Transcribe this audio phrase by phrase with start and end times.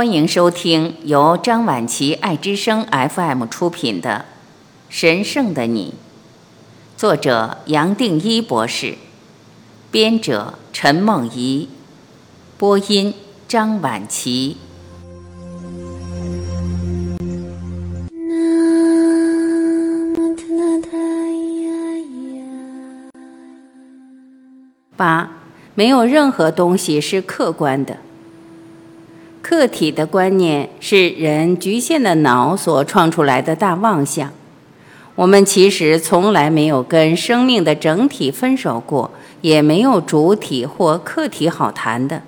[0.00, 4.24] 欢迎收听由张晚琪爱之声 FM 出品的
[4.88, 5.92] 《神圣的你》，
[6.98, 8.94] 作者杨定一博士，
[9.90, 11.68] 编者陈梦怡，
[12.56, 13.12] 播音
[13.46, 14.56] 张晚琪。
[24.96, 25.30] 八，
[25.74, 27.98] 没有任何东西是客观的。
[29.50, 34.30] 客体的观念是人局限的脑所创出来的大妄想。
[35.16, 42.22] 我们其实从来没有跟生命的整体分手过，也没有主体或客体好谈的。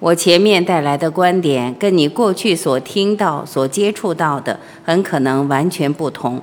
[0.00, 6.42] 我前面带来的观点跟你过去所听到、所接触到的很可能完全不同。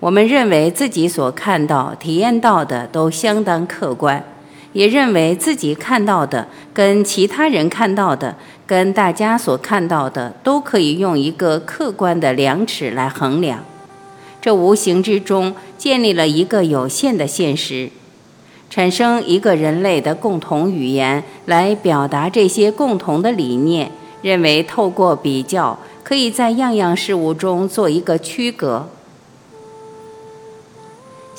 [0.00, 4.24] 我们认为自己所看到、体验到的都相当客观，
[4.74, 13.64] 也认为自己看到的跟其他人看到的、跟大家所看到的都可以用一个客观的量尺来衡量。
[14.42, 17.88] 这无形之中建立了一个有限的现实，
[18.68, 23.90] 产生一个人类的共同语言来表达这些共同的理念。
[24.20, 28.88] 认为透过比较，可以在样样事物中做一个区隔。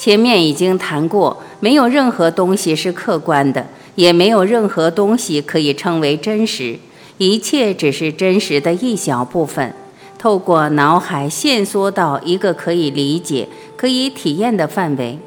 [0.05, 6.77] 前面已经谈过，没有任何东西是客观的，也没有任何东西可以称为真实，
[7.17, 9.73] 一切只是真实的一小部分，
[10.19, 15.17] 透过脑海限缩到一个可以理解、可以体验的范围，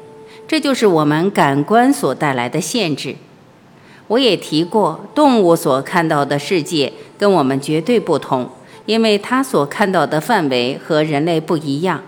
[0.47, 3.15] 这就是我们感官所带来的限制。
[4.07, 8.49] 我也提过，动物所看到的世界跟我们绝对不同，
[8.85, 12.01] 因为它所看到的范围和人类不一样。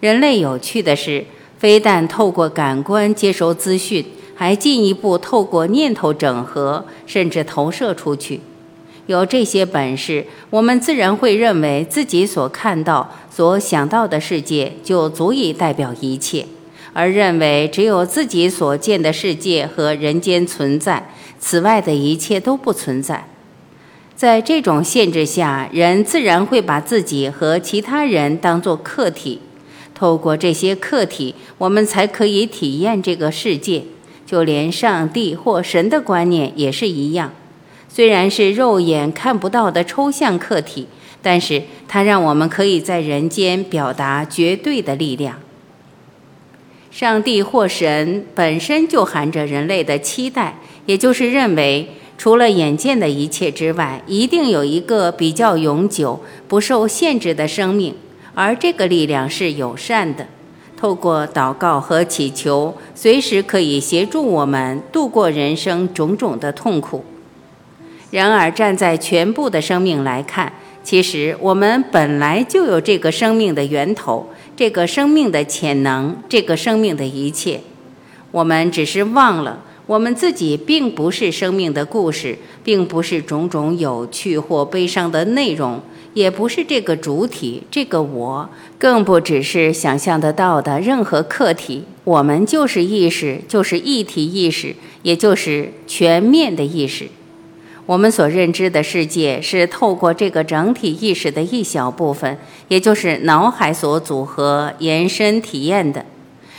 [0.00, 1.26] 人类有趣的是。
[1.62, 8.40] 非但透过感官接收资讯，还进一步透过念头整合，甚至投射出去。
[9.06, 16.44] 有这些本事，我们自然会认为自己所看到、所想到的世界就足以代表一切，
[16.92, 23.28] 而认为只有自己所见的世界和人间存在，此外的一切都不存在。
[24.16, 29.38] 在这种限制下，人自然会把自己和其他人当作客体。
[30.02, 33.84] 透过这些客体，我们才可以体验这个世界。
[34.26, 37.32] 就连上帝或神的观念也是一样，
[37.88, 40.88] 虽然是肉眼看不到的抽象客体，
[41.22, 45.38] 但是它让我们可以在人间表达绝对的力量。
[46.90, 57.94] 上帝或神本身就含着人类的期待，也就是认为，除了眼见的一切之外，一定有一个比较永久、不受限制的生命。
[58.34, 60.26] 而这个力量是友善的，
[60.76, 67.04] 透过祷告和祈求，随时可以协助我们度过人生种种的痛苦。
[68.10, 77.60] 然而，站在全部的生命来看，其实我们本来就有这个生命的源头，这个生命的潜能，这个生命的一切。
[78.30, 79.60] 我们只是忘了，
[79.92, 85.82] 我们自己并不是生命的故事，并不是种种有趣或悲伤的内容。
[86.14, 88.48] 也不是这个主体，这个我，
[88.78, 91.84] 更不只是想象得到的任何客体。
[92.04, 97.08] 我们就是意识，就是一体意识，也就是全面的意识。
[97.84, 102.38] 我们所认知的世界是透过这个整体意识的一小部分，
[102.68, 106.06] 也就是脑海所组合、延伸、体验的。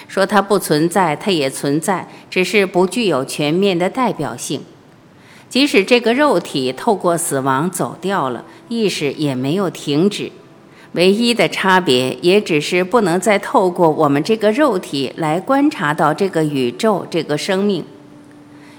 [0.07, 4.61] 说它不存在，它也存在，只是不具有全面的代表性。
[5.49, 10.31] 即使这个肉体透过死亡走掉了，意识也没有停止。
[10.93, 17.83] 唯一的差别也只是不能再透过我们这个肉体来观察到这个宇宙、这个生命。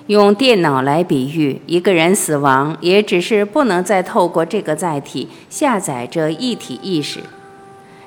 [0.06, 7.20] 用电脑来比喻，一个人死亡，也只是不能再透过这个载体下载这一体意识。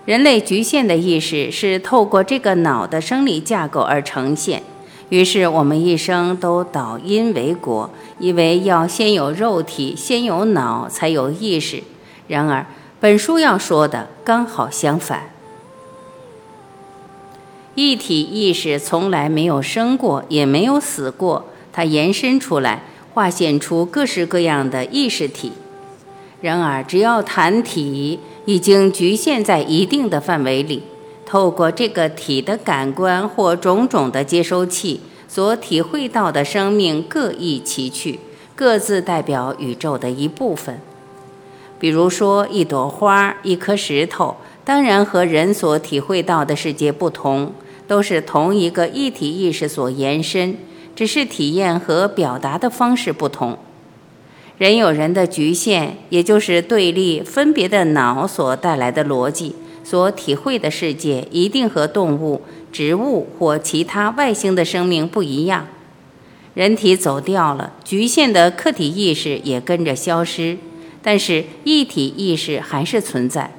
[0.08, 4.64] 人类局限的意识是透过这个脑的生理架构而呈现。
[5.10, 11.84] 于是我们一生都导因为果，以为要先有肉体，先有脑，才有意识。
[12.30, 12.66] 然而，
[13.02, 15.30] 本书要说的刚好相反：
[17.76, 22.84] 一体意识从来没有生过，也没有死过，它延伸出来，
[23.14, 25.52] 化现出各式各样的意识体。
[26.42, 30.84] 然而，只要谈体，已经局限在一定的范围里。
[31.26, 38.20] 透过这个体的感官或种种的接收器所体会到的生命各异其趣，
[38.56, 40.80] 各自代表宇宙的一部分。
[41.80, 47.52] 比如说，一朵花、一颗石头，当然和人所体会到的世界不同，
[47.88, 50.56] 都是同一个一体意识所延伸，
[50.96, 53.58] 只是体验和表达的方式不同。
[54.58, 65.68] 人有人的局限，也就是对立分别的脑所带来的逻辑，所体会的世界一定和动物、植物或其他外星的生命不一样。
[66.56, 70.58] 人体走掉了，局限的客体意识也跟着消失，
[71.04, 73.54] 但是一体意识还是存在。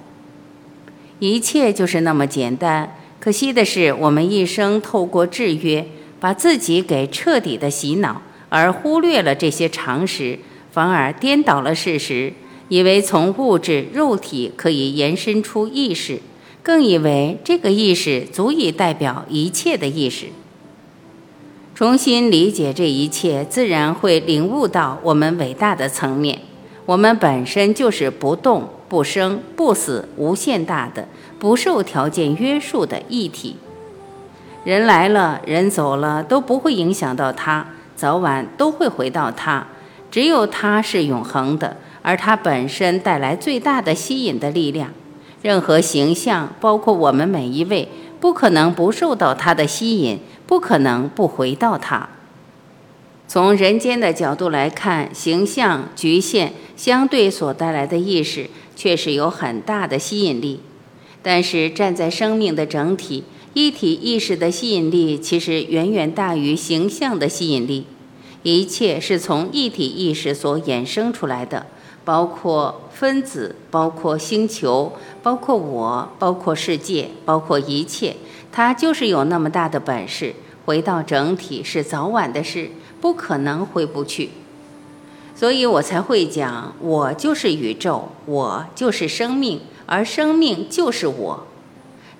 [1.20, 2.96] 一切就是那么简单。
[3.20, 5.86] 可惜的是，我们一生透过制约，
[6.18, 10.40] 把自己给彻底的洗脑，而忽略了这些常识。
[10.70, 12.32] 反而颠倒了事实，
[12.68, 16.20] 以为从物质肉体可以延伸出意识，
[16.62, 20.26] 更以为这个意识足以代表一切的意识。
[21.74, 26.40] 重新理解这一切，自然会领悟到我们伟大的层面。
[26.86, 31.06] 我们本身就是不动、不生、不死、无限大的、
[31.38, 33.56] 不受条件约束的一体。
[34.64, 39.66] 人来了，人走了，都不会影响到他，早晚都会回到他。
[40.10, 44.90] 只有它是永恒的，而它本身带来最大的吸引的力量。
[45.42, 47.88] 任何形象，包括我们每一位，
[48.18, 52.08] 不可能不受到它的吸引，不可能不回到它。
[53.28, 60.60] 从人间的角度来看，形象局限相对所带来的意识，确实有很大的吸引力。
[61.22, 67.84] 但是站在生命的整体一体意识的吸引力，其实远远大于形象的吸引力。
[68.42, 71.66] 一切是从一体意识所衍生出来的，
[72.04, 74.92] 包括分子，包括星球，
[75.22, 78.16] 包括我，包括世界，包括一切。
[78.50, 82.70] 它就是有那么大的本事，回到整体是早晚的事，
[83.00, 84.30] 不可能回不去。
[85.34, 91.46] 所以我才会讲，我就是宇宙，我就是生命，而生命就是我。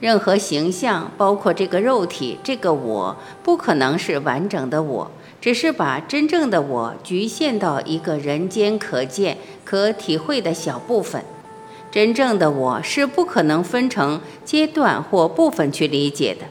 [0.00, 5.10] 任何形象，包括这个肉体，这个我，不可能是完整的我。
[5.40, 11.22] 只是把真正的我局限到一个人间可见、可体会的小部分。
[11.90, 16.46] 真正的我是不可能分成阶段或部分去理解的。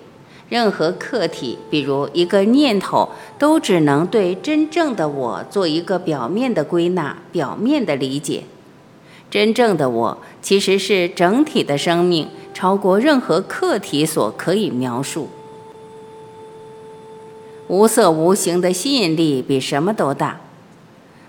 [0.50, 8.44] 任何客体，比如一个念头，都只能对真正的我做一个表面的归纳、表面的理解。
[9.30, 15.28] 真正的我其实是整体的生命，超过任何客体所可以描述。
[17.68, 20.40] 无色无形的吸引力比什么都大。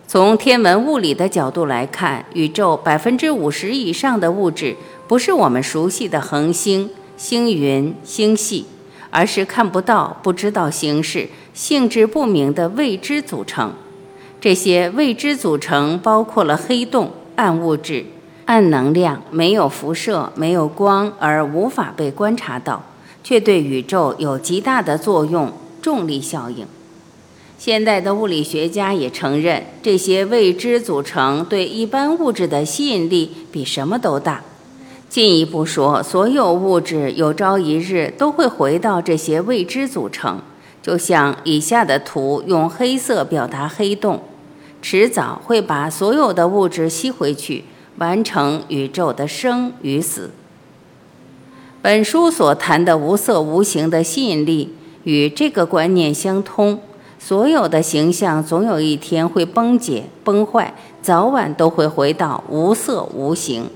[0.06, 4.76] 从天文物理的角度来看，宇宙百分之五十以上的物质
[5.06, 8.64] 不是我们熟悉的恒星、星云、星系，
[9.10, 13.72] 而是看不到、不知道形式、性质不明的未知组成。
[14.40, 18.06] 这些未知组成包括了黑洞、暗物质、
[18.46, 22.82] 暗能量，没有辐射、没有光，而无法被观察到，
[23.22, 25.52] 却对宇宙有极大的作用。
[25.88, 26.66] 重力效应，
[27.56, 34.42] 现代的物理学家也承认，这些未知组成对一般物质的吸引力比什么都大。
[35.08, 40.42] 进一步说，所有物质有朝一日都会回到这些未知组成，
[40.82, 44.20] 就像以下的图用黑色表达黑洞，
[44.82, 47.64] 迟早会把所有的物质吸回去，
[47.96, 50.32] 完成宇宙的生与死。
[51.80, 54.74] 本书所谈的无色无形的吸引力。
[55.04, 56.80] 与这个观念相通，
[57.18, 63.68] 所有的形象总有一天会崩解、崩坏，早晚都会回到无色无形。